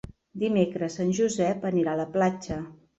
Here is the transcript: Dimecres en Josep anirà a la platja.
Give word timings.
Dimecres 0.43 0.97
en 1.05 1.13
Josep 1.21 1.71
anirà 1.73 1.95
a 1.97 2.05
la 2.05 2.11
platja. 2.21 2.63